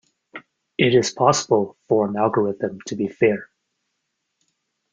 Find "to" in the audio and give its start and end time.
2.87-2.95